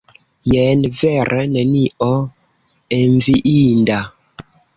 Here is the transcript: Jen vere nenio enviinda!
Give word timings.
Jen 0.51 0.79
vere 0.99 1.41
nenio 1.57 2.09
enviinda! 3.01 4.01